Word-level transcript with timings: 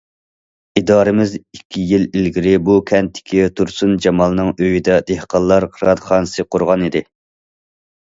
ئىدارىمىز 0.79 1.35
ئىككى 1.39 1.83
يىل 1.89 2.07
ئىلگىرى 2.07 2.55
بۇ 2.71 2.79
كەنتتىكى 2.93 3.45
تۇرسۇن 3.61 3.95
جامالنىڭ 4.09 4.53
ئۆيىدە 4.57 4.99
دېھقانلار 5.13 5.71
قىرائەتخانىسى 5.79 6.51
قۇرغانىدى. 6.53 7.09